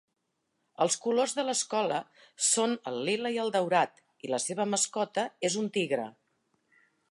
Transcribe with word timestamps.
Els 0.85 0.95
colors 1.03 1.35
de 1.39 1.43
l'escola 1.49 1.99
són 2.47 2.73
el 2.93 2.97
lila 3.09 3.33
i 3.37 3.39
el 3.45 3.53
daurat, 3.57 4.03
i 4.27 4.33
la 4.35 4.41
seva 4.49 4.69
mascota 4.75 5.29
és 5.51 5.61
un 5.65 5.71
tigre. 5.79 6.11